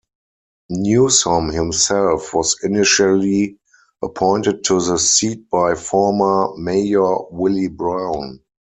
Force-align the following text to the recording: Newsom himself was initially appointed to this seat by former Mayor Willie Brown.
Newsom 0.71 1.49
himself 1.51 2.33
was 2.33 2.55
initially 2.63 3.59
appointed 4.03 4.63
to 4.63 4.81
this 4.81 5.11
seat 5.15 5.47
by 5.51 5.75
former 5.75 6.57
Mayor 6.57 7.25
Willie 7.29 7.67
Brown. 7.67 8.41